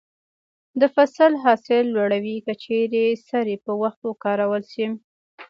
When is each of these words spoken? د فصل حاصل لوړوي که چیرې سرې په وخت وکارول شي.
د 0.81 0.83
فصل 0.95 1.31
حاصل 1.43 1.83
لوړوي 1.95 2.37
که 2.45 2.53
چیرې 2.63 3.05
سرې 3.27 3.55
په 3.65 3.71
وخت 3.81 3.99
وکارول 4.05 4.63
شي. 4.73 4.87